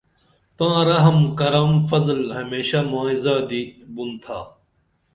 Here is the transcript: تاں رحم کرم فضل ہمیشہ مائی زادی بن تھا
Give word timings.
تاں 0.57 0.77
رحم 0.89 1.19
کرم 1.39 1.71
فضل 1.89 2.19
ہمیشہ 2.39 2.79
مائی 2.91 3.15
زادی 3.25 3.63
بن 3.93 4.09
تھا 4.23 4.39